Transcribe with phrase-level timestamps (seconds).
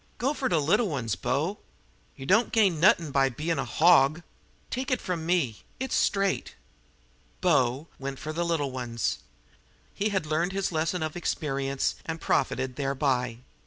[0.17, 1.59] Go fer de little ones, bo.
[2.15, 4.23] Yer don't gain nuttin' by bein' a hawg.
[4.71, 6.55] Take it from me it's straight!"
[7.39, 9.19] "Bo" went for the little ones.
[9.93, 13.41] He had learned his lesson of experience, and profited thereby.